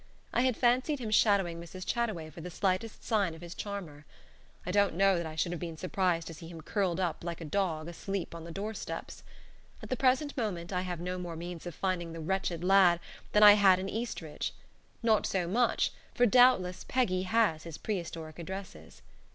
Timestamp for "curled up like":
6.61-7.39